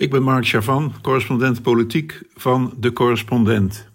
Ik 0.00 0.10
ben 0.10 0.22
Mark 0.22 0.46
Chavan, 0.46 0.92
correspondent 1.02 1.62
politiek 1.62 2.22
van 2.34 2.74
De 2.78 2.92
Correspondent. 2.92 3.88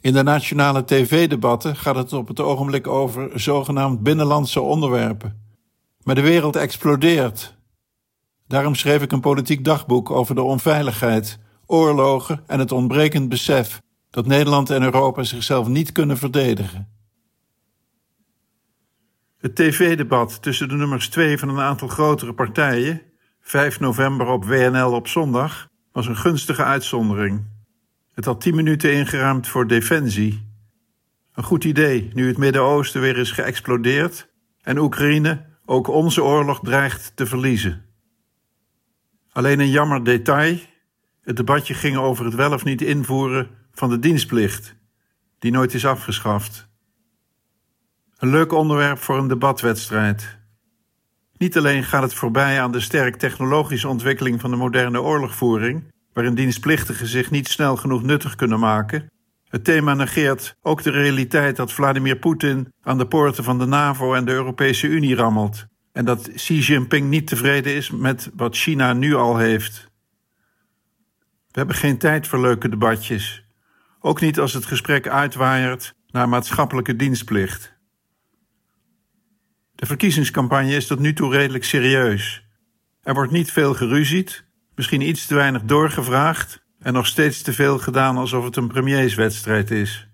In 0.00 0.12
de 0.12 0.22
nationale 0.22 0.84
tv-debatten 0.84 1.76
gaat 1.76 1.96
het 1.96 2.12
op 2.12 2.28
het 2.28 2.40
ogenblik 2.40 2.86
over 2.86 3.40
zogenaamd 3.40 4.02
binnenlandse 4.02 4.60
onderwerpen. 4.60 5.42
Maar 6.02 6.14
de 6.14 6.20
wereld 6.20 6.56
explodeert. 6.56 7.56
Daarom 8.46 8.74
schreef 8.74 9.02
ik 9.02 9.12
een 9.12 9.20
politiek 9.20 9.64
dagboek 9.64 10.10
over 10.10 10.34
de 10.34 10.42
onveiligheid, 10.42 11.38
oorlogen 11.66 12.42
en 12.46 12.58
het 12.58 12.72
ontbrekend 12.72 13.28
besef 13.28 13.80
dat 14.10 14.26
Nederland 14.26 14.70
en 14.70 14.82
Europa 14.82 15.22
zichzelf 15.22 15.68
niet 15.68 15.92
kunnen 15.92 16.18
verdedigen. 16.18 16.88
Het 19.38 19.54
tv-debat 19.54 20.42
tussen 20.42 20.68
de 20.68 20.74
nummers 20.74 21.08
twee 21.08 21.38
van 21.38 21.48
een 21.48 21.60
aantal 21.60 21.88
grotere 21.88 22.34
partijen 22.34 23.08
5 23.50 23.80
november 23.80 24.26
op 24.26 24.44
WNL 24.44 24.92
op 24.92 25.08
zondag 25.08 25.68
was 25.92 26.06
een 26.06 26.16
gunstige 26.16 26.64
uitzondering. 26.64 27.44
Het 28.14 28.24
had 28.24 28.40
10 28.40 28.54
minuten 28.54 28.92
ingeruimd 28.92 29.48
voor 29.48 29.66
defensie. 29.66 30.48
Een 31.32 31.42
goed 31.42 31.64
idee 31.64 32.10
nu 32.14 32.26
het 32.26 32.38
Midden-Oosten 32.38 33.00
weer 33.00 33.16
is 33.16 33.30
geëxplodeerd 33.30 34.28
en 34.62 34.78
Oekraïne 34.78 35.46
ook 35.64 35.88
onze 35.88 36.22
oorlog 36.22 36.60
dreigt 36.60 37.12
te 37.14 37.26
verliezen. 37.26 37.84
Alleen 39.32 39.60
een 39.60 39.70
jammer 39.70 40.04
detail: 40.04 40.58
het 41.22 41.36
debatje 41.36 41.74
ging 41.74 41.96
over 41.96 42.24
het 42.24 42.34
wel 42.34 42.52
of 42.52 42.64
niet 42.64 42.82
invoeren 42.82 43.50
van 43.72 43.88
de 43.88 43.98
dienstplicht, 43.98 44.74
die 45.38 45.52
nooit 45.52 45.74
is 45.74 45.86
afgeschaft. 45.86 46.68
Een 48.18 48.30
leuk 48.30 48.52
onderwerp 48.52 48.98
voor 48.98 49.18
een 49.18 49.28
debatwedstrijd. 49.28 50.39
Niet 51.40 51.56
alleen 51.56 51.84
gaat 51.84 52.02
het 52.02 52.14
voorbij 52.14 52.60
aan 52.60 52.72
de 52.72 52.80
sterk 52.80 53.16
technologische 53.16 53.88
ontwikkeling 53.88 54.40
van 54.40 54.50
de 54.50 54.56
moderne 54.56 55.02
oorlogvoering, 55.02 55.92
waarin 56.12 56.34
dienstplichtigen 56.34 57.06
zich 57.06 57.30
niet 57.30 57.48
snel 57.48 57.76
genoeg 57.76 58.02
nuttig 58.02 58.34
kunnen 58.34 58.58
maken. 58.58 59.10
Het 59.48 59.64
thema 59.64 59.94
negeert 59.94 60.56
ook 60.62 60.82
de 60.82 60.90
realiteit 60.90 61.56
dat 61.56 61.72
Vladimir 61.72 62.16
Poetin 62.16 62.72
aan 62.82 62.98
de 62.98 63.06
poorten 63.06 63.44
van 63.44 63.58
de 63.58 63.66
NAVO 63.66 64.14
en 64.14 64.24
de 64.24 64.32
Europese 64.32 64.86
Unie 64.86 65.14
rammelt 65.14 65.66
en 65.92 66.04
dat 66.04 66.32
Xi 66.34 66.58
Jinping 66.58 67.08
niet 67.08 67.26
tevreden 67.26 67.74
is 67.74 67.90
met 67.90 68.30
wat 68.34 68.56
China 68.56 68.92
nu 68.92 69.14
al 69.14 69.36
heeft. 69.36 69.90
We 71.50 71.58
hebben 71.58 71.76
geen 71.76 71.98
tijd 71.98 72.26
voor 72.26 72.40
leuke 72.40 72.68
debatjes, 72.68 73.44
ook 74.00 74.20
niet 74.20 74.38
als 74.38 74.52
het 74.52 74.66
gesprek 74.66 75.08
uitwaaiert 75.08 75.94
naar 76.06 76.28
maatschappelijke 76.28 76.96
dienstplicht. 76.96 77.78
De 79.80 79.86
verkiezingscampagne 79.86 80.74
is 80.74 80.86
tot 80.86 80.98
nu 80.98 81.12
toe 81.12 81.32
redelijk 81.32 81.64
serieus. 81.64 82.44
Er 83.02 83.14
wordt 83.14 83.32
niet 83.32 83.52
veel 83.52 83.74
geruzied, 83.74 84.44
misschien 84.74 85.00
iets 85.00 85.26
te 85.26 85.34
weinig 85.34 85.62
doorgevraagd 85.62 86.64
en 86.78 86.92
nog 86.92 87.06
steeds 87.06 87.42
te 87.42 87.52
veel 87.52 87.78
gedaan 87.78 88.16
alsof 88.16 88.44
het 88.44 88.56
een 88.56 88.68
premierswedstrijd 88.68 89.70
is. 89.70 90.08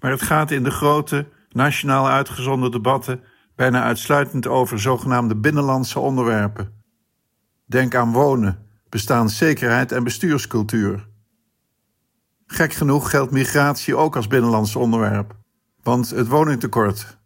Maar 0.00 0.10
het 0.10 0.22
gaat 0.22 0.50
in 0.50 0.62
de 0.62 0.70
grote, 0.70 1.28
nationaal 1.48 2.08
uitgezonden 2.08 2.70
debatten 2.70 3.20
bijna 3.54 3.82
uitsluitend 3.82 4.46
over 4.46 4.80
zogenaamde 4.80 5.36
binnenlandse 5.36 5.98
onderwerpen. 5.98 6.82
Denk 7.66 7.94
aan 7.94 8.12
wonen, 8.12 8.66
bestaanszekerheid 8.88 9.92
en 9.92 10.04
bestuurscultuur. 10.04 11.08
Gek 12.46 12.72
genoeg 12.72 13.10
geldt 13.10 13.32
migratie 13.32 13.96
ook 13.96 14.16
als 14.16 14.26
binnenlands 14.26 14.76
onderwerp, 14.76 15.36
want 15.82 16.10
het 16.10 16.28
woningtekort 16.28 17.22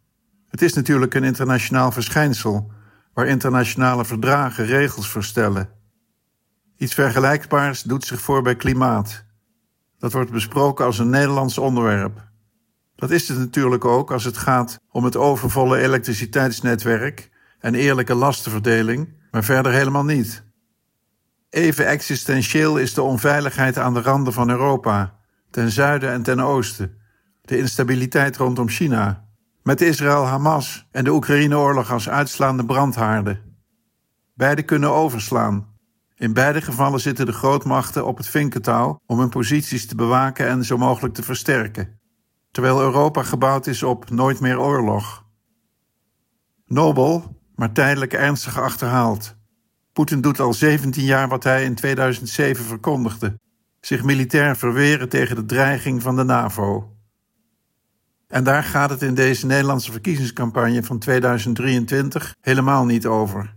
het 0.49 0.61
is 0.61 0.73
natuurlijk 0.73 1.13
een 1.13 1.23
internationaal 1.23 1.91
verschijnsel, 1.91 2.71
waar 3.13 3.27
internationale 3.27 4.05
verdragen 4.05 4.65
regels 4.65 5.09
verstellen. 5.09 5.69
Iets 6.77 6.93
vergelijkbaars 6.93 7.81
doet 7.81 8.05
zich 8.05 8.21
voor 8.21 8.41
bij 8.41 8.55
klimaat. 8.55 9.25
Dat 9.97 10.11
wordt 10.11 10.31
besproken 10.31 10.85
als 10.85 10.99
een 10.99 11.09
Nederlands 11.09 11.57
onderwerp. 11.57 12.27
Dat 12.95 13.11
is 13.11 13.27
het 13.27 13.37
natuurlijk 13.37 13.85
ook 13.85 14.11
als 14.11 14.23
het 14.23 14.37
gaat 14.37 14.79
om 14.91 15.03
het 15.03 15.15
overvolle 15.15 15.77
elektriciteitsnetwerk 15.77 17.29
en 17.59 17.75
eerlijke 17.75 18.13
lastenverdeling, 18.15 19.13
maar 19.31 19.43
verder 19.43 19.71
helemaal 19.71 20.05
niet. 20.05 20.43
Even 21.49 21.87
existentieel 21.87 22.77
is 22.77 22.93
de 22.93 23.01
onveiligheid 23.01 23.77
aan 23.77 23.93
de 23.93 24.01
randen 24.01 24.33
van 24.33 24.49
Europa, 24.49 25.19
ten 25.51 25.71
zuiden 25.71 26.11
en 26.11 26.23
ten 26.23 26.39
oosten, 26.39 26.97
de 27.41 27.57
instabiliteit 27.57 28.37
rondom 28.37 28.69
China, 28.69 29.28
met 29.69 29.81
Israël-Hamas 29.81 30.87
en 30.91 31.03
de 31.03 31.11
Oekraïne-oorlog 31.11 31.91
als 31.91 32.09
uitslaande 32.09 32.65
brandhaarden. 32.65 33.57
Beide 34.33 34.63
kunnen 34.63 34.91
overslaan. 34.91 35.67
In 36.15 36.33
beide 36.33 36.61
gevallen 36.61 36.99
zitten 36.99 37.25
de 37.25 37.31
grootmachten 37.31 38.05
op 38.05 38.17
het 38.17 38.27
vinkentouw 38.27 38.99
om 39.05 39.19
hun 39.19 39.29
posities 39.29 39.87
te 39.87 39.95
bewaken 39.95 40.47
en 40.47 40.65
zo 40.65 40.77
mogelijk 40.77 41.13
te 41.13 41.23
versterken, 41.23 41.99
terwijl 42.51 42.81
Europa 42.81 43.23
gebouwd 43.23 43.67
is 43.67 43.83
op 43.83 44.09
nooit 44.09 44.39
meer 44.39 44.59
oorlog. 44.59 45.25
Nobel, 46.65 47.41
maar 47.55 47.71
tijdelijk 47.71 48.13
ernstig 48.13 48.59
achterhaald. 48.59 49.35
Poetin 49.93 50.21
doet 50.21 50.39
al 50.39 50.53
17 50.53 51.03
jaar 51.03 51.27
wat 51.27 51.43
hij 51.43 51.63
in 51.63 51.75
2007 51.75 52.65
verkondigde: 52.65 53.39
zich 53.79 54.03
militair 54.03 54.57
verweren 54.57 55.09
tegen 55.09 55.35
de 55.35 55.45
dreiging 55.45 56.01
van 56.01 56.15
de 56.15 56.23
NAVO. 56.23 56.98
En 58.29 58.43
daar 58.43 58.63
gaat 58.63 58.89
het 58.89 59.01
in 59.01 59.13
deze 59.13 59.45
Nederlandse 59.45 59.91
verkiezingscampagne 59.91 60.83
van 60.83 60.99
2023 60.99 62.35
helemaal 62.41 62.85
niet 62.85 63.05
over. 63.05 63.55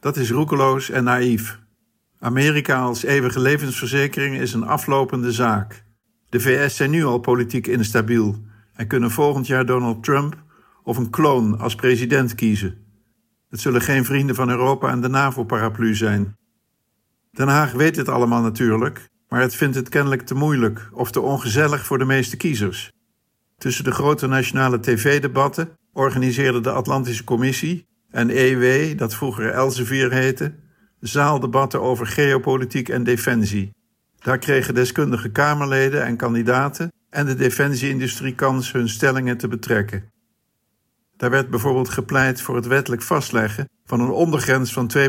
Dat 0.00 0.16
is 0.16 0.30
roekeloos 0.30 0.90
en 0.90 1.04
naïef. 1.04 1.60
Amerika 2.18 2.80
als 2.80 3.02
eeuwige 3.02 3.40
levensverzekering 3.40 4.36
is 4.36 4.52
een 4.52 4.66
aflopende 4.66 5.32
zaak. 5.32 5.84
De 6.28 6.40
VS 6.40 6.76
zijn 6.76 6.90
nu 6.90 7.04
al 7.04 7.18
politiek 7.18 7.66
instabiel 7.66 8.44
en 8.74 8.86
kunnen 8.86 9.10
volgend 9.10 9.46
jaar 9.46 9.66
Donald 9.66 10.04
Trump 10.04 10.42
of 10.82 10.96
een 10.96 11.10
kloon 11.10 11.58
als 11.58 11.74
president 11.74 12.34
kiezen. 12.34 12.78
Het 13.48 13.60
zullen 13.60 13.80
geen 13.80 14.04
vrienden 14.04 14.34
van 14.34 14.50
Europa 14.50 14.90
en 14.90 15.00
de 15.00 15.08
NAVO-paraplu 15.08 15.94
zijn. 15.94 16.36
Den 17.30 17.48
Haag 17.48 17.72
weet 17.72 17.94
dit 17.94 18.08
allemaal 18.08 18.42
natuurlijk, 18.42 19.08
maar 19.28 19.40
het 19.40 19.54
vindt 19.54 19.76
het 19.76 19.88
kennelijk 19.88 20.22
te 20.22 20.34
moeilijk 20.34 20.88
of 20.92 21.10
te 21.10 21.20
ongezellig 21.20 21.86
voor 21.86 21.98
de 21.98 22.04
meeste 22.04 22.36
kiezers. 22.36 22.92
Tussen 23.62 23.84
de 23.84 23.92
grote 23.92 24.26
nationale 24.26 24.80
tv-debatten 24.80 25.78
organiseerde 25.92 26.60
de 26.60 26.70
Atlantische 26.70 27.24
Commissie 27.24 27.86
en 28.10 28.30
EW, 28.30 28.98
dat 28.98 29.14
vroeger 29.14 29.50
Elsevier 29.50 30.12
heette, 30.12 30.54
zaaldebatten 31.00 31.80
over 31.82 32.06
geopolitiek 32.06 32.88
en 32.88 33.04
defensie. 33.04 33.70
Daar 34.18 34.38
kregen 34.38 34.74
deskundige 34.74 35.30
Kamerleden 35.30 36.04
en 36.04 36.16
kandidaten 36.16 36.92
en 37.10 37.26
de 37.26 37.34
defensieindustrie 37.34 38.34
kans 38.34 38.72
hun 38.72 38.88
stellingen 38.88 39.36
te 39.36 39.48
betrekken. 39.48 40.12
Daar 41.16 41.30
werd 41.30 41.50
bijvoorbeeld 41.50 41.88
gepleit 41.88 42.40
voor 42.40 42.56
het 42.56 42.66
wettelijk 42.66 43.02
vastleggen 43.02 43.68
van 43.84 44.00
een 44.00 44.10
ondergrens 44.10 44.72
van 44.72 44.90
2% 44.98 45.00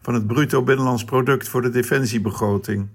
van 0.00 0.14
het 0.14 0.26
bruto 0.26 0.62
binnenlands 0.62 1.04
product 1.04 1.48
voor 1.48 1.62
de 1.62 1.70
defensiebegroting. 1.70 2.88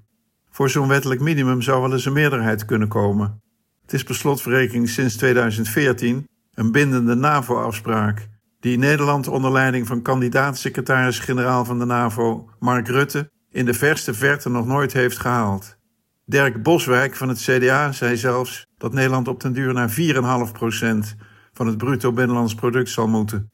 Voor 0.51 0.69
zo'n 0.69 0.87
wettelijk 0.87 1.21
minimum 1.21 1.61
zou 1.61 1.81
wel 1.81 1.91
eens 1.91 2.05
een 2.05 2.13
meerderheid 2.13 2.65
kunnen 2.65 2.87
komen. 2.87 3.41
Het 3.89 3.97
is 3.97 4.03
per 4.03 4.16
slotverrekening 4.16 4.89
sinds 4.89 5.16
2014 5.16 6.27
een 6.53 6.72
bindende 6.72 7.16
NAVO-afspraak, 7.16 8.27
die 8.59 8.77
Nederland 8.77 9.27
onder 9.27 9.51
leiding 9.51 9.88
van 9.88 10.01
kandidaat-secretaris-generaal 10.01 11.66
van 11.66 11.79
de 11.79 11.85
NAVO, 11.85 12.50
Mark 12.59 12.88
Rutte, 12.88 13.31
in 13.51 13.66
de 13.66 13.73
verste 13.73 14.13
verte 14.13 14.50
nog 14.50 14.66
nooit 14.66 14.94
heeft 14.94 15.17
gehaald. 15.17 15.77
Dirk 16.25 16.63
Boswijk 16.63 17.16
van 17.16 17.29
het 17.29 17.38
CDA 17.38 17.91
zei 17.91 18.17
zelfs 18.17 18.66
dat 18.77 18.94
Nederland 18.94 19.27
op 19.27 19.41
den 19.41 19.53
duur 19.53 19.73
naar 19.73 19.89
4,5% 19.89 21.16
van 21.53 21.67
het 21.67 21.77
bruto 21.77 22.13
binnenlands 22.13 22.56
product 22.56 22.89
zal 22.89 23.07
moeten. 23.07 23.51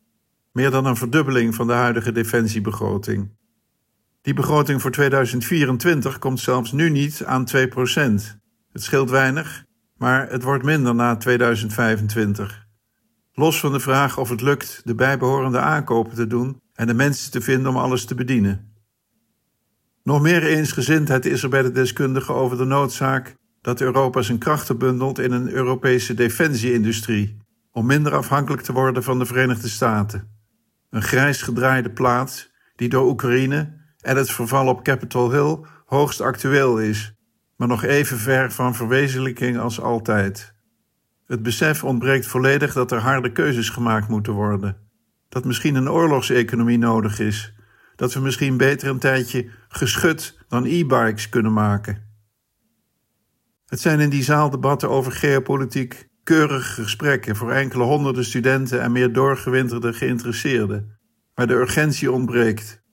Meer 0.52 0.72
dan 0.72 0.86
een 0.86 0.96
verdubbeling 0.96 1.56
van 1.56 1.68
de 1.68 1.74
huidige 1.74 2.12
defensiebegroting. 2.12 3.32
Die 4.22 4.34
begroting 4.34 4.82
voor 4.82 4.92
2024 4.92 6.20
komt 6.20 6.40
zelfs 6.40 6.72
nu 6.72 6.90
niet 6.90 7.24
aan 7.26 7.46
2%. 7.46 7.60
Het 8.72 8.84
scheelt 8.84 9.10
weinig, 9.10 9.66
maar 9.98 10.30
het 10.30 10.44
wordt 10.44 10.64
minder 10.64 10.96
na 10.96 11.16
2025. 11.16 12.66
Los 13.34 13.60
van 13.60 13.72
de 13.72 13.80
vraag 13.80 14.18
of 14.18 14.30
het 14.30 14.42
lukt 14.42 14.82
de 14.84 14.96
bijbehorende 14.96 15.60
aankopen 15.60 16.16
te 16.16 16.28
doen 16.28 16.62
en 16.74 16.88
de 16.88 16.94
mensen 16.94 17.32
te 17.32 17.42
vinden 17.42 17.72
om 17.72 17.78
alles 17.78 18.06
te 18.06 18.16
bedienen. 18.16 18.74
Nog 20.04 20.22
meer 20.22 20.44
eensgezindheid 20.44 21.26
is 21.26 21.44
er 21.44 21.50
bij 21.50 21.62
de 21.62 21.72
deskundigen 21.72 22.36
over 22.36 22.58
de 22.58 22.66
noodzaak 22.66 23.36
dat 23.62 23.82
Europa 23.82 24.22
zijn 24.22 24.38
krachten 24.38 24.78
bundelt 24.78 25.20
in 25.20 25.32
een 25.32 25.50
Europese 25.50 26.14
defensieindustrie, 26.14 27.38
om 27.72 27.86
minder 27.86 28.14
afhankelijk 28.14 28.62
te 28.62 28.74
worden 28.74 29.04
van 29.04 29.20
de 29.20 29.26
Verenigde 29.26 29.70
Staten. 29.70 30.30
Een 30.90 31.02
grijs 31.02 31.42
gedraaide 31.42 31.92
plaats 31.92 32.52
die 32.76 32.90
door 32.90 33.10
Oekraïne 33.10 33.84
en 34.02 34.18
het 34.18 34.32
verval 34.32 34.68
op 34.68 34.84
Capitol 34.84 35.32
Hill 35.32 35.60
hoogst 35.86 36.22
actueel 36.22 36.80
is 36.80 37.15
maar 37.56 37.68
nog 37.68 37.84
even 37.84 38.18
ver 38.18 38.52
van 38.52 38.76
verwezenlijking 38.76 39.58
als 39.58 39.82
altijd. 39.82 40.54
Het 41.26 41.44
besef 41.44 41.84
ontbreekt 41.84 42.28
volledig 42.28 42.74
dat 42.74 42.92
er 42.92 43.00
harde 43.00 43.32
keuzes 43.32 43.70
gemaakt 43.70 44.08
moeten 44.08 44.34
worden. 44.34 44.78
Dat 45.30 45.46
misschien 45.46 45.76
een 45.76 45.90
oorlogseconomie 45.90 46.78
nodig 46.78 47.20
is, 47.20 47.54
dat 47.96 48.14
we 48.14 48.20
misschien 48.20 48.58
beter 48.58 48.90
een 48.90 49.00
tijdje 49.00 49.50
geschut 49.68 50.38
dan 50.48 50.66
e-bikes 50.66 51.30
kunnen 51.30 51.54
maken. 51.54 52.04
Het 53.66 53.80
zijn 53.80 54.00
in 54.00 54.10
die 54.10 54.24
zaal 54.24 54.50
debatten 54.50 54.90
over 54.90 55.12
geopolitiek 55.12 56.10
keurige 56.24 56.82
gesprekken 56.82 57.36
voor 57.36 57.52
enkele 57.52 57.84
honderden 57.84 58.26
studenten 58.26 58.82
en 58.82 58.92
meer 58.92 59.14
doorgewinterde 59.14 59.94
geïnteresseerden, 59.94 60.98
waar 61.34 61.48
de 61.48 61.54
urgentie 61.54 62.12
ontbreekt. 62.12 62.84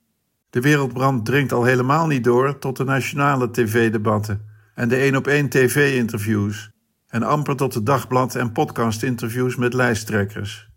De 0.50 0.60
wereldbrand 0.60 1.26
dringt 1.26 1.52
al 1.52 1.64
helemaal 1.64 2.06
niet 2.06 2.24
door 2.24 2.58
tot 2.58 2.76
de 2.76 2.84
nationale 2.84 3.50
tv-debatten 3.50 4.51
en 4.74 4.88
de 4.88 4.96
één-op-één 4.96 5.48
tv-interviews, 5.48 6.70
en 7.08 7.22
amper 7.22 7.56
tot 7.56 7.72
de 7.72 7.82
dagblad- 7.82 8.34
en 8.34 8.52
podcast-interviews 8.52 9.56
met 9.56 9.74
lijsttrekkers. 9.74 10.70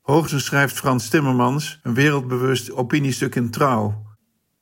Hoogstens 0.00 0.44
schrijft 0.44 0.76
Frans 0.76 1.08
Timmermans 1.08 1.80
een 1.82 1.94
wereldbewust 1.94 2.72
opiniestuk 2.72 3.34
in 3.34 3.50
Trouw. 3.50 4.02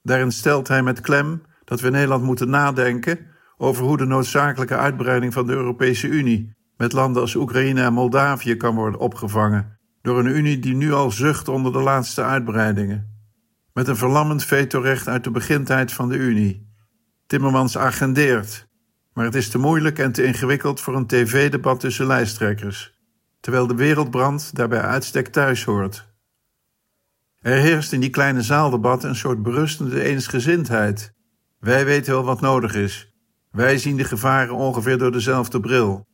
Daarin 0.03 0.33
stelt 0.33 0.69
hij 0.69 0.83
met 0.83 1.01
klem 1.01 1.43
dat 1.65 1.81
we 1.81 1.87
in 1.87 1.93
Nederland 1.93 2.25
moeten 2.25 2.51
nadenken 2.51 3.19
over 3.57 3.85
hoe 3.85 3.97
de 3.97 4.05
noodzakelijke 4.05 4.77
uitbreiding 4.77 5.33
van 5.33 5.47
de 5.47 5.53
Europese 5.53 6.07
Unie 6.07 6.57
met 6.77 6.93
landen 6.93 7.23
als 7.23 7.35
Oekraïne 7.35 7.83
en 7.83 7.93
Moldavië 7.93 8.57
kan 8.57 8.75
worden 8.75 9.01
opgevangen 9.01 9.79
door 10.03 10.19
een 10.19 10.37
Unie 10.37 10.59
die 10.59 10.75
nu 10.75 10.93
al 10.93 11.11
zucht 11.11 11.49
onder 11.49 11.73
de 11.73 11.81
laatste 11.81 12.23
uitbreidingen. 12.23 13.19
Met 13.73 13.89
een 13.89 13.97
verlammend 13.97 14.45
vetorecht 14.45 15.09
uit 15.09 15.25
de 15.25 15.31
begintijd 15.31 15.93
van 15.93 16.09
de 16.09 16.17
Unie. 16.17 16.70
Timmermans 17.31 17.79
agendeert, 17.79 18.67
maar 19.13 19.25
het 19.25 19.35
is 19.35 19.49
te 19.49 19.59
moeilijk 19.59 19.99
en 19.99 20.13
te 20.13 20.25
ingewikkeld 20.25 20.81
voor 20.81 20.97
een 20.97 21.07
tv-debat 21.07 21.81
tussen 21.81 22.07
lijsttrekkers, 22.07 23.01
terwijl 23.41 23.67
de 23.67 23.75
wereldbrand 23.75 24.57
daarbij 24.57 24.81
uitstek 24.81 25.29
thuis 25.29 25.65
hoort. 25.65 26.09
Er 27.39 27.57
heerst 27.57 27.93
in 27.93 28.01
die 28.01 28.11
kleine 28.11 28.43
zaaldebat 28.43 29.05
een 29.05 29.17
soort 29.17 29.43
berustende 29.43 30.03
eensgezindheid. 30.03 31.13
Wij 31.59 31.85
weten 31.85 32.13
wel 32.13 32.25
wat 32.25 32.41
nodig 32.41 32.75
is. 32.75 33.15
Wij 33.51 33.79
zien 33.79 33.97
de 33.97 34.05
gevaren 34.05 34.55
ongeveer 34.55 34.99
door 34.99 35.13
dezelfde 35.13 35.61
bril. 35.61 36.07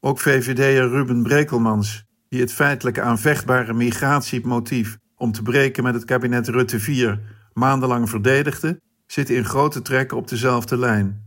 Ook 0.00 0.20
VVD'er 0.20 0.88
Ruben 0.88 1.22
Brekelmans, 1.22 2.04
die 2.28 2.40
het 2.40 2.52
feitelijk 2.52 2.98
aanvechtbare 2.98 3.72
migratiemotief 3.72 4.96
om 5.16 5.32
te 5.32 5.42
breken 5.42 5.82
met 5.82 5.94
het 5.94 6.04
kabinet 6.04 6.48
Rutte 6.48 6.80
4 6.80 7.20
maandenlang 7.52 8.08
verdedigde, 8.08 8.80
zit 9.06 9.30
in 9.30 9.44
grote 9.44 9.82
trekken 9.82 10.16
op 10.16 10.28
dezelfde 10.28 10.78
lijn. 10.78 11.24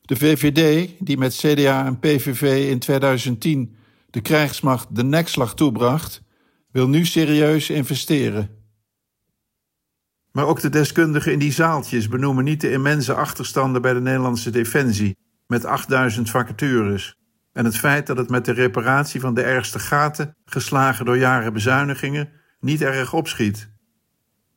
De 0.00 0.16
VVD, 0.16 0.90
die 0.98 1.18
met 1.18 1.34
CDA 1.34 1.86
en 1.86 1.98
PVV 1.98 2.70
in 2.70 2.78
2010 2.78 3.76
de 4.10 4.20
krijgsmacht 4.20 4.96
de 4.96 5.04
nekslag 5.04 5.54
toebracht, 5.54 6.22
wil 6.70 6.88
nu 6.88 7.04
serieus 7.04 7.70
investeren. 7.70 8.50
Maar 10.32 10.46
ook 10.46 10.60
de 10.60 10.68
deskundigen 10.68 11.32
in 11.32 11.38
die 11.38 11.52
zaaltjes 11.52 12.08
benoemen 12.08 12.44
niet 12.44 12.60
de 12.60 12.70
immense 12.70 13.14
achterstanden 13.14 13.82
bij 13.82 13.92
de 13.92 14.00
Nederlandse 14.00 14.50
defensie, 14.50 15.16
met 15.46 15.64
8000 15.64 16.30
vacatures, 16.30 17.16
en 17.52 17.64
het 17.64 17.76
feit 17.76 18.06
dat 18.06 18.16
het 18.16 18.30
met 18.30 18.44
de 18.44 18.52
reparatie 18.52 19.20
van 19.20 19.34
de 19.34 19.42
ergste 19.42 19.78
gaten, 19.78 20.36
geslagen 20.44 21.04
door 21.04 21.18
jaren 21.18 21.52
bezuinigingen, 21.52 22.28
niet 22.60 22.82
erg 22.82 23.12
opschiet. 23.12 23.70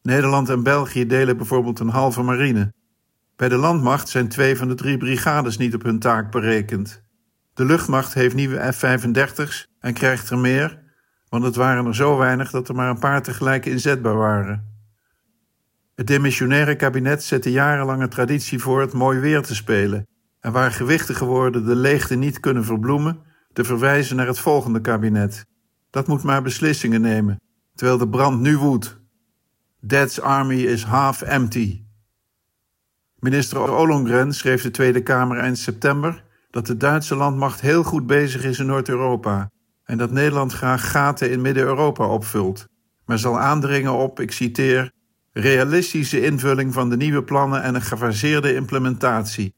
Nederland 0.01 0.49
en 0.49 0.63
België 0.63 1.05
delen 1.05 1.37
bijvoorbeeld 1.37 1.79
een 1.79 1.89
halve 1.89 2.21
marine. 2.21 2.73
Bij 3.35 3.49
de 3.49 3.55
landmacht 3.55 4.09
zijn 4.09 4.27
twee 4.27 4.57
van 4.57 4.67
de 4.67 4.75
drie 4.75 4.97
brigades 4.97 5.57
niet 5.57 5.75
op 5.75 5.83
hun 5.83 5.99
taak 5.99 6.31
berekend. 6.31 7.03
De 7.53 7.65
luchtmacht 7.65 8.13
heeft 8.13 8.35
nieuwe 8.35 8.73
F-35's 8.73 9.67
en 9.79 9.93
krijgt 9.93 10.29
er 10.29 10.37
meer, 10.37 10.79
want 11.29 11.43
het 11.43 11.55
waren 11.55 11.85
er 11.85 11.95
zo 11.95 12.17
weinig 12.17 12.51
dat 12.51 12.69
er 12.69 12.75
maar 12.75 12.89
een 12.89 12.99
paar 12.99 13.23
tegelijk 13.23 13.65
inzetbaar 13.65 14.15
waren. 14.15 14.69
Het 15.95 16.07
demissionaire 16.07 16.75
kabinet 16.75 17.23
zette 17.23 17.51
jarenlange 17.51 18.07
traditie 18.07 18.59
voor 18.59 18.81
het 18.81 18.93
mooi 18.93 19.19
weer 19.19 19.41
te 19.41 19.55
spelen 19.55 20.07
en 20.39 20.51
waar 20.51 20.71
gewichtige 20.71 21.25
woorden 21.25 21.65
de 21.65 21.75
leegte 21.75 22.15
niet 22.15 22.39
kunnen 22.39 22.65
verbloemen, 22.65 23.19
te 23.53 23.63
verwijzen 23.63 24.15
naar 24.15 24.27
het 24.27 24.39
volgende 24.39 24.81
kabinet. 24.81 25.45
Dat 25.89 26.07
moet 26.07 26.23
maar 26.23 26.41
beslissingen 26.41 27.01
nemen, 27.01 27.41
terwijl 27.75 27.97
de 27.97 28.09
brand 28.09 28.39
nu 28.39 28.57
woedt. 28.57 29.00
Dead's 29.83 30.19
army 30.19 30.61
is 30.65 30.83
half 30.83 31.21
empty. 31.21 31.83
Minister 33.19 33.77
Ollongren 33.77 34.33
schreef 34.33 34.61
de 34.61 34.71
Tweede 34.71 35.03
Kamer 35.03 35.37
eind 35.37 35.57
september 35.57 36.23
dat 36.51 36.67
de 36.67 36.77
Duitse 36.77 37.15
landmacht 37.15 37.61
heel 37.61 37.83
goed 37.83 38.07
bezig 38.07 38.43
is 38.43 38.59
in 38.59 38.65
Noord-Europa 38.65 39.51
en 39.83 39.97
dat 39.97 40.11
Nederland 40.11 40.53
graag 40.53 40.91
gaten 40.91 41.31
in 41.31 41.41
Midden-Europa 41.41 42.07
opvult, 42.07 42.67
maar 43.05 43.19
zal 43.19 43.39
aandringen 43.39 43.93
op, 43.93 44.19
ik 44.19 44.31
citeer, 44.31 44.91
realistische 45.31 46.25
invulling 46.25 46.73
van 46.73 46.89
de 46.89 46.97
nieuwe 46.97 47.23
plannen 47.23 47.63
en 47.63 47.75
een 47.75 47.81
gefaseerde 47.81 48.55
implementatie. 48.55 49.53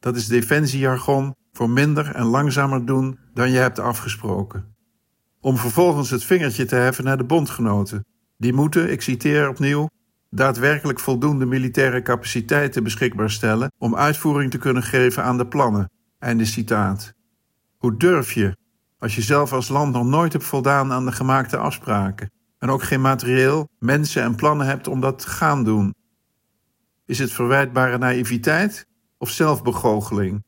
Dat 0.00 0.16
is 0.16 0.26
defensiejargon 0.26 1.34
voor 1.52 1.70
minder 1.70 2.14
en 2.14 2.24
langzamer 2.24 2.86
doen 2.86 3.18
dan 3.34 3.50
je 3.50 3.58
hebt 3.58 3.78
afgesproken. 3.78 4.74
Om 5.40 5.56
vervolgens 5.56 6.10
het 6.10 6.24
vingertje 6.24 6.64
te 6.64 6.74
heffen 6.74 7.04
naar 7.04 7.16
de 7.16 7.24
bondgenoten. 7.24 8.04
Die 8.36 8.52
moeten, 8.52 8.90
ik 8.90 9.02
citeer 9.02 9.48
opnieuw, 9.48 9.88
daadwerkelijk 10.30 11.00
voldoende 11.00 11.46
militaire 11.46 12.02
capaciteiten 12.02 12.82
beschikbaar 12.82 13.30
stellen 13.30 13.72
om 13.78 13.96
uitvoering 13.96 14.50
te 14.50 14.58
kunnen 14.58 14.82
geven 14.82 15.22
aan 15.22 15.38
de 15.38 15.46
plannen. 15.46 15.90
Einde 16.18 16.44
citaat. 16.44 17.12
Hoe 17.76 17.96
durf 17.96 18.32
je, 18.32 18.56
als 18.98 19.14
je 19.14 19.22
zelf 19.22 19.52
als 19.52 19.68
land 19.68 19.92
nog 19.92 20.04
nooit 20.04 20.32
hebt 20.32 20.44
voldaan 20.44 20.92
aan 20.92 21.04
de 21.04 21.12
gemaakte 21.12 21.56
afspraken 21.56 22.30
en 22.58 22.70
ook 22.70 22.82
geen 22.82 23.00
materieel, 23.00 23.68
mensen 23.78 24.22
en 24.22 24.34
plannen 24.34 24.66
hebt 24.66 24.88
om 24.88 25.00
dat 25.00 25.18
te 25.18 25.28
gaan 25.28 25.64
doen? 25.64 25.94
Is 27.06 27.18
het 27.18 27.32
verwijtbare 27.32 27.98
naïviteit 27.98 28.86
of 29.18 29.30
zelfbegoocheling? 29.30 30.44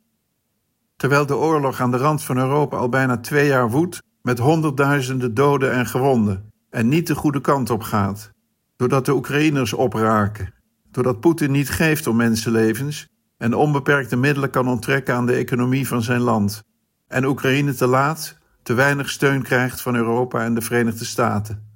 Terwijl 0.96 1.26
de 1.26 1.36
oorlog 1.36 1.80
aan 1.80 1.90
de 1.90 1.96
rand 1.96 2.22
van 2.22 2.38
Europa 2.38 2.76
al 2.76 2.88
bijna 2.88 3.18
twee 3.18 3.46
jaar 3.46 3.70
woedt, 3.70 4.02
met 4.22 4.38
honderdduizenden 4.38 5.34
doden 5.34 5.72
en 5.72 5.86
gewonden, 5.86 6.52
en 6.70 6.88
niet 6.88 7.06
de 7.06 7.14
goede 7.14 7.40
kant 7.40 7.70
op 7.70 7.82
gaat, 7.82 8.32
doordat 8.76 9.04
de 9.04 9.14
Oekraïners 9.14 9.72
opraken, 9.72 10.54
doordat 10.90 11.20
Poetin 11.20 11.50
niet 11.50 11.70
geeft 11.70 12.06
om 12.06 12.16
mensenlevens 12.16 13.08
en 13.38 13.54
onbeperkte 13.54 14.16
middelen 14.16 14.50
kan 14.50 14.68
onttrekken 14.68 15.14
aan 15.14 15.26
de 15.26 15.32
economie 15.32 15.86
van 15.86 16.02
zijn 16.02 16.20
land, 16.20 16.62
en 17.06 17.24
Oekraïne 17.24 17.74
te 17.74 17.86
laat, 17.86 18.38
te 18.62 18.74
weinig 18.74 19.10
steun 19.10 19.42
krijgt 19.42 19.80
van 19.80 19.94
Europa 19.94 20.44
en 20.44 20.54
de 20.54 20.60
Verenigde 20.60 21.04
Staten. 21.04 21.66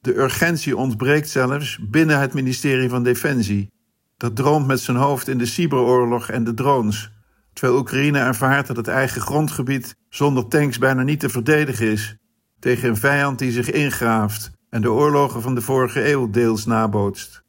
De 0.00 0.18
urgentie 0.18 0.76
ontbreekt 0.76 1.28
zelfs 1.28 1.78
binnen 1.90 2.20
het 2.20 2.34
ministerie 2.34 2.88
van 2.88 3.02
Defensie. 3.02 3.70
Dat 4.16 4.36
droomt 4.36 4.66
met 4.66 4.80
zijn 4.80 4.96
hoofd 4.96 5.28
in 5.28 5.38
de 5.38 5.46
cyberoorlog 5.46 6.28
en 6.28 6.44
de 6.44 6.54
drones, 6.54 7.12
terwijl 7.52 7.78
Oekraïne 7.78 8.18
ervaart 8.18 8.66
dat 8.66 8.76
het 8.76 8.88
eigen 8.88 9.20
grondgebied 9.20 9.96
zonder 10.08 10.48
tanks 10.48 10.78
bijna 10.78 11.02
niet 11.02 11.20
te 11.20 11.28
verdedigen 11.28 11.86
is 11.86 12.16
tegen 12.58 12.88
een 12.88 12.96
vijand 12.96 13.38
die 13.38 13.52
zich 13.52 13.70
ingraaft 13.70 14.50
en 14.70 14.82
de 14.82 14.90
oorlogen 14.90 15.42
van 15.42 15.54
de 15.54 15.60
vorige 15.60 16.10
eeuw 16.10 16.30
deels 16.30 16.66
nabootst. 16.66 17.44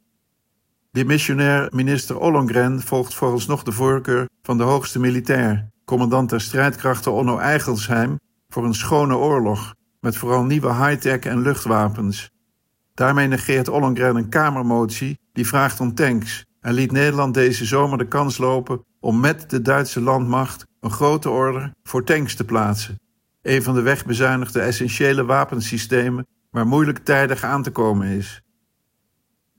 Dimissionair 0.90 1.68
minister 1.70 2.18
Ollongren 2.18 2.80
volgt 2.80 3.14
vooralsnog 3.14 3.62
de 3.62 3.72
voorkeur 3.72 4.28
van 4.42 4.58
de 4.58 4.62
hoogste 4.62 5.00
militair, 5.00 5.68
commandant 5.84 6.30
der 6.30 6.40
strijdkrachten 6.40 7.12
Onno 7.12 7.38
Eigelsheim, 7.38 8.18
voor 8.48 8.64
een 8.64 8.74
schone 8.74 9.16
oorlog, 9.16 9.74
met 10.00 10.16
vooral 10.16 10.44
nieuwe 10.44 10.74
high-tech 10.74 11.20
en 11.20 11.42
luchtwapens. 11.42 12.30
Daarmee 12.94 13.26
negeert 13.26 13.68
Ollongren 13.68 14.16
een 14.16 14.28
kamermotie 14.28 15.18
die 15.32 15.46
vraagt 15.46 15.80
om 15.80 15.94
tanks 15.94 16.44
en 16.60 16.74
liet 16.74 16.92
Nederland 16.92 17.34
deze 17.34 17.64
zomer 17.64 17.98
de 17.98 18.08
kans 18.08 18.38
lopen 18.38 18.84
om 19.00 19.20
met 19.20 19.50
de 19.50 19.62
Duitse 19.62 20.00
landmacht 20.00 20.66
een 20.80 20.90
grote 20.90 21.30
order 21.30 21.72
voor 21.82 22.04
tanks 22.04 22.34
te 22.34 22.44
plaatsen. 22.44 22.98
Een 23.48 23.62
van 23.62 23.74
de 23.74 23.82
wegbezuinigde 23.82 24.60
essentiële 24.60 25.24
wapensystemen 25.24 26.26
waar 26.50 26.66
moeilijk 26.66 26.98
tijdig 26.98 27.42
aan 27.44 27.62
te 27.62 27.70
komen 27.70 28.06
is. 28.06 28.42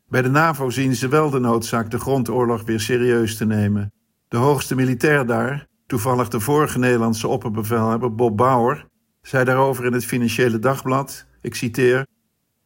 Bij 0.07 0.21
de 0.21 0.29
NAVO 0.29 0.69
zien 0.69 0.95
ze 0.95 1.07
wel 1.07 1.29
de 1.29 1.39
noodzaak 1.39 1.91
de 1.91 1.99
grondoorlog 1.99 2.63
weer 2.63 2.79
serieus 2.79 3.37
te 3.37 3.45
nemen. 3.45 3.93
De 4.27 4.37
hoogste 4.37 4.75
militair 4.75 5.25
daar, 5.25 5.67
toevallig 5.87 6.27
de 6.27 6.39
vorige 6.39 6.79
Nederlandse 6.79 7.27
opperbevelhebber 7.27 8.15
Bob 8.15 8.37
Bauer, 8.37 8.85
zei 9.21 9.43
daarover 9.43 9.85
in 9.85 9.93
het 9.93 10.05
Financiële 10.05 10.59
Dagblad, 10.59 11.25
ik 11.41 11.55
citeer, 11.55 12.05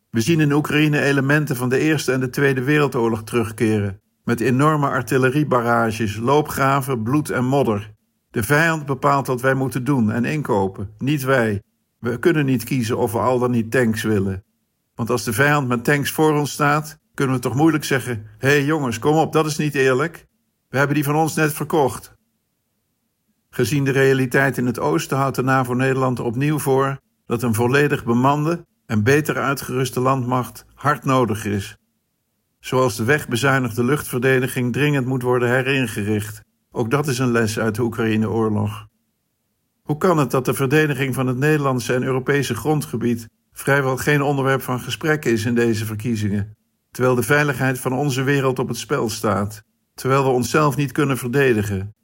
We 0.10 0.22
zien 0.22 0.40
in 0.40 0.52
Oekraïne 0.52 1.02
elementen 1.02 1.56
van 1.56 1.70
de 1.70 1.80
Eerste 1.80 2.12
en 2.12 2.20
de 2.20 2.30
Tweede 2.30 2.64
Wereldoorlog 2.64 3.24
terugkeren, 3.24 4.02
met 4.24 4.40
enorme 4.40 4.88
artilleriebarrages, 4.88 6.18
loopgraven, 6.18 7.04
bloed 7.04 7.30
en 7.30 7.46
modder. 7.46 7.93
De 8.34 8.44
vijand 8.44 8.86
bepaalt 8.86 9.28
wat 9.28 9.42
wij 9.42 9.54
moeten 9.54 9.84
doen 9.84 10.12
en 10.12 10.26
inkopen, 10.26 10.90
niet 10.98 11.24
wij. 11.24 11.62
We 12.00 12.20
kunnen 12.20 12.46
niet 12.46 12.64
kiezen 12.64 12.98
of 12.98 13.12
we 13.12 13.18
al 13.18 13.40
dan 13.40 13.52
niet 13.52 13.72
tanks 13.72 14.04
willen. 14.04 14.44
Want 14.96 15.10
als 15.10 15.24
de 15.24 15.34
vijand 15.34 15.68
met 15.68 15.84
tanks 15.84 16.12
voor 16.12 16.34
ons 16.34 16.52
staat, 16.52 16.98
kunnen 17.14 17.36
we 17.36 17.42
toch 17.42 17.56
moeilijk 17.56 17.84
zeggen: 17.84 18.26
hé 18.38 18.48
hey 18.48 18.66
jongens, 18.66 19.00
kom 19.00 19.16
op, 19.16 19.34
dat 19.34 19.46
is 19.46 19.58
niet 19.58 19.76
eerlijk. 19.76 20.26
We 20.70 20.78
hebben 20.78 20.96
die 20.96 21.04
van 21.04 21.16
ons 21.16 21.36
net 21.36 21.54
verkocht. 21.54 22.16
Gezien 23.50 23.84
de 23.84 23.92
realiteit 23.92 24.58
in 24.58 24.66
het 24.66 24.80
oosten 24.80 25.18
houdt 25.18 25.36
de 25.36 25.44
NAVO 25.44 25.74
Nederland 25.74 26.20
opnieuw 26.20 26.60
voor 26.60 27.00
dat 27.26 27.44
een 27.44 27.54
volledig 27.54 28.04
bemande 28.04 28.66
en 28.86 29.04
beter 29.04 29.38
uitgeruste 29.38 30.00
landmacht 30.00 30.66
hard 30.74 31.06
nodig 31.06 31.46
is. 31.46 31.78
Zoals 32.60 32.96
de 32.96 33.04
wegbezuinigde 33.04 33.84
luchtverdediging 33.84 34.74
dringend 34.74 35.06
moet 35.06 35.22
worden 35.22 35.50
heringericht. 35.50 36.42
Ook 36.76 36.92
dat 36.92 37.08
is 37.08 37.20
een 37.20 37.32
les 37.32 37.60
uit 37.60 37.76
de 37.76 37.82
Oekraïne-oorlog. 37.82 38.88
Hoe 39.82 39.98
kan 39.98 40.18
het 40.18 40.32
dat 40.32 40.46
de 40.46 40.54
verdediging 40.54 41.14
van 41.14 41.28
het 41.28 41.38
Nederlandse 41.38 41.94
en 41.94 42.04
Europese 42.04 42.56
grondgebied 42.56 43.28
vrijwel 43.52 43.98
geen 43.98 44.22
onderwerp 44.22 44.62
van 44.62 44.80
gesprek 44.80 45.26
is 45.26 45.46
in 45.46 45.56
deze 45.56 45.86
verkiezingen, 45.86 46.58
terwijl 46.92 47.16
de 47.16 47.24
veiligheid 47.24 47.80
van 47.80 47.94
onze 47.94 48.24
wereld 48.24 48.60
op 48.60 48.68
het 48.68 48.78
spel 48.78 49.10
staat, 49.10 49.64
terwijl 49.94 50.24
we 50.24 50.30
onszelf 50.30 50.76
niet 50.76 50.92
kunnen 50.92 51.18
verdedigen? 51.18 51.96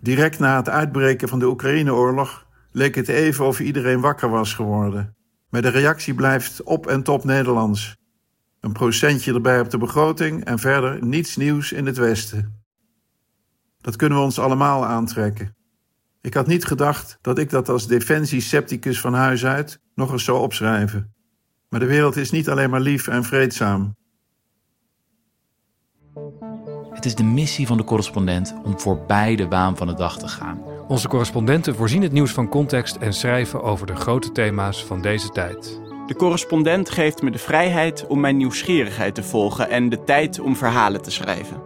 Direct 0.00 0.38
na 0.38 0.56
het 0.56 0.68
uitbreken 0.68 1.28
van 1.28 1.38
de 1.38 1.46
Oekraïne-oorlog 1.46 2.46
leek 2.70 2.94
het 2.94 3.08
even 3.08 3.46
of 3.46 3.60
iedereen 3.60 4.00
wakker 4.00 4.28
was 4.30 4.54
geworden. 4.54 5.16
Maar 5.48 5.62
de 5.62 5.68
reactie 5.68 6.14
blijft 6.14 6.62
op 6.62 6.86
en 6.86 7.02
top 7.02 7.24
Nederlands. 7.24 7.96
Een 8.60 8.72
procentje 8.72 9.34
erbij 9.34 9.60
op 9.60 9.70
de 9.70 9.78
begroting 9.78 10.44
en 10.44 10.58
verder 10.58 11.04
niets 11.04 11.36
nieuws 11.36 11.72
in 11.72 11.86
het 11.86 11.96
Westen. 11.96 12.55
Dat 13.86 13.96
kunnen 13.96 14.18
we 14.18 14.24
ons 14.24 14.38
allemaal 14.38 14.86
aantrekken. 14.86 15.56
Ik 16.20 16.34
had 16.34 16.46
niet 16.46 16.64
gedacht 16.64 17.18
dat 17.20 17.38
ik 17.38 17.50
dat 17.50 17.68
als 17.68 17.86
defensie-scepticus 17.86 19.00
van 19.00 19.14
huis 19.14 19.44
uit 19.44 19.80
nog 19.94 20.12
eens 20.12 20.24
zou 20.24 20.38
opschrijven. 20.38 21.14
Maar 21.68 21.80
de 21.80 21.86
wereld 21.86 22.16
is 22.16 22.30
niet 22.30 22.48
alleen 22.48 22.70
maar 22.70 22.80
lief 22.80 23.08
en 23.08 23.24
vreedzaam. 23.24 23.96
Het 26.90 27.04
is 27.04 27.14
de 27.14 27.24
missie 27.24 27.66
van 27.66 27.76
de 27.76 27.84
correspondent 27.84 28.54
om 28.64 28.80
voorbij 28.80 29.36
de 29.36 29.48
waan 29.48 29.76
van 29.76 29.86
de 29.86 29.94
dag 29.94 30.18
te 30.18 30.28
gaan. 30.28 30.60
Onze 30.88 31.08
correspondenten 31.08 31.74
voorzien 31.74 32.02
het 32.02 32.12
nieuws 32.12 32.32
van 32.32 32.48
context 32.48 32.96
en 32.96 33.12
schrijven 33.12 33.62
over 33.62 33.86
de 33.86 33.96
grote 33.96 34.32
thema's 34.32 34.84
van 34.84 35.02
deze 35.02 35.28
tijd. 35.28 35.80
De 36.06 36.14
correspondent 36.16 36.90
geeft 36.90 37.22
me 37.22 37.30
de 37.30 37.38
vrijheid 37.38 38.06
om 38.06 38.20
mijn 38.20 38.36
nieuwsgierigheid 38.36 39.14
te 39.14 39.22
volgen 39.22 39.70
en 39.70 39.88
de 39.88 40.04
tijd 40.04 40.40
om 40.40 40.56
verhalen 40.56 41.02
te 41.02 41.10
schrijven. 41.10 41.65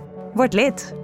Word 0.35 0.53
lid. 0.53 1.00